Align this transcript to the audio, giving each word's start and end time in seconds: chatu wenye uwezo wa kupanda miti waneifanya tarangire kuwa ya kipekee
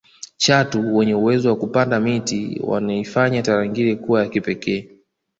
chatu 0.37 0.95
wenye 0.97 1.13
uwezo 1.15 1.49
wa 1.49 1.55
kupanda 1.55 1.99
miti 1.99 2.61
waneifanya 2.63 3.41
tarangire 3.41 3.95
kuwa 3.95 4.21
ya 4.23 4.29
kipekee 4.29 4.89